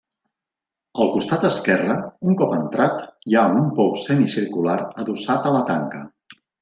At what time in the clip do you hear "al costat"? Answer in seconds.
1.03-1.43